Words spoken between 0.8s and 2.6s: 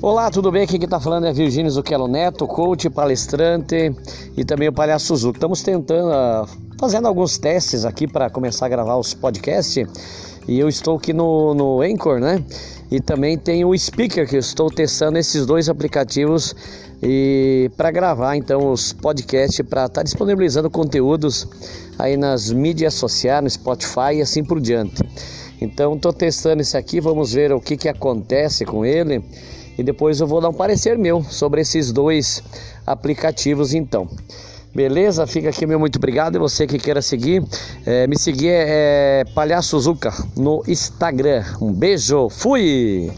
está falando é Virgínia Zucchello Neto,